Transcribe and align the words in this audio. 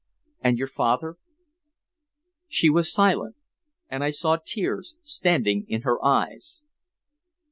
"And 0.43 0.57
your 0.57 0.67
father?" 0.67 1.17
She 2.47 2.71
was 2.71 2.91
silent, 2.91 3.35
and 3.87 4.03
I 4.03 4.09
saw 4.09 4.37
tears 4.43 4.95
standing 5.03 5.63
in 5.67 5.83
her 5.83 6.03
eyes. 6.03 6.59